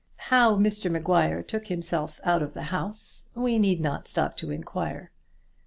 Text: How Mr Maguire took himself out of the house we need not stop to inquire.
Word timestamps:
How 0.17 0.55
Mr 0.55 0.89
Maguire 0.89 1.43
took 1.43 1.67
himself 1.67 2.19
out 2.23 2.41
of 2.41 2.55
the 2.55 2.63
house 2.73 3.25
we 3.35 3.59
need 3.59 3.79
not 3.79 4.07
stop 4.07 4.35
to 4.37 4.49
inquire. 4.49 5.11